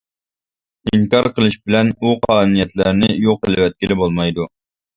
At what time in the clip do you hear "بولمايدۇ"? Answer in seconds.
4.05-4.53